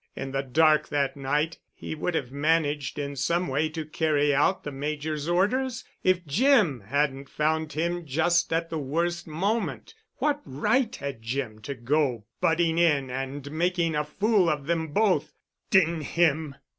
In 0.15 0.31
the 0.31 0.41
dark 0.41 0.87
that 0.87 1.15
night 1.15 1.59
he 1.75 1.93
would 1.93 2.15
have 2.15 2.31
managed 2.31 2.97
in 2.97 3.15
some 3.15 3.47
way 3.47 3.69
to 3.69 3.85
carry 3.85 4.33
out 4.33 4.63
the 4.63 4.71
Major's 4.71 5.29
orders 5.29 5.85
if 6.03 6.25
Jim 6.25 6.79
hadn't 6.87 7.29
found 7.29 7.73
him 7.73 8.07
just 8.07 8.51
at 8.51 8.71
the 8.71 8.79
worst 8.79 9.27
moment. 9.27 9.93
What 10.17 10.41
right 10.43 10.95
had 10.95 11.21
Jim 11.21 11.59
to 11.61 11.75
go 11.75 12.25
butting 12.39 12.79
in 12.79 13.11
and 13.11 13.51
making 13.51 13.93
a 13.95 14.03
fool 14.03 14.49
of 14.49 14.65
them 14.65 14.87
both! 14.87 15.33
D—n 15.69 16.01
him! 16.01 16.55